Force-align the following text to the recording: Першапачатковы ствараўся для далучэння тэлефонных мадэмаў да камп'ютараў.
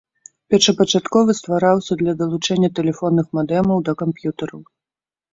Першапачатковы 0.51 1.33
ствараўся 1.39 1.97
для 1.99 2.13
далучэння 2.21 2.69
тэлефонных 2.79 3.25
мадэмаў 3.39 3.83
да 3.91 3.95
камп'ютараў. 4.01 4.61